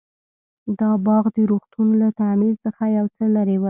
[0.79, 3.59] دا باغ د روغتون له تعمير څخه يو څه لرې و.